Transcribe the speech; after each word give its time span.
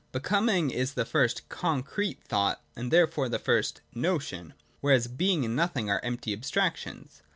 Becoming 0.11 0.71
is 0.71 0.95
the 0.95 1.05
first 1.05 1.47
concrete 1.47 2.23
thought, 2.23 2.59
and 2.75 2.89
therefore 2.89 3.29
the 3.29 3.37
first 3.37 3.81
notion: 3.93 4.55
whereas 4.79 5.05
Being 5.05 5.45
and 5.45 5.55
Nought 5.55 5.77
are 5.77 6.03
empty 6.03 6.35
abstrac 6.35 6.75
tions. 6.77 7.21